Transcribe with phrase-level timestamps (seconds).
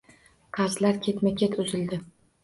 [0.57, 2.01] Qarzlar ketma ket uzildi